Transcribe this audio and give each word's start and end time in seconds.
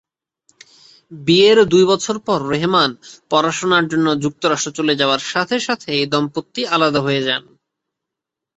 বিয়ের 1.11 1.57
দুই 1.71 1.83
বছর 1.85 2.15
পর 2.27 2.39
রেহমান 2.51 2.89
পড়াশোনার 3.31 3.85
জন্য 3.87 4.07
যুক্তরাষ্ট্রে 4.23 4.77
চলে 4.77 4.93
যাওয়ার 4.95 5.21
সাথে 5.31 5.57
সাথে 5.59 5.87
এই 5.97 6.05
দম্পতি 6.13 6.61
আলাদা 6.67 6.99
হয়ে 7.01 7.21
যান। 7.27 7.43